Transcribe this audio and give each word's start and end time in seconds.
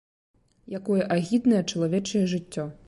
Якое 0.79 1.01
агіднае 1.19 1.61
чалавечае 1.71 2.25
жыццё. 2.35 2.71